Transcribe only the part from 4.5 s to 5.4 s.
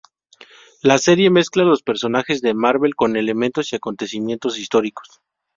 históricos.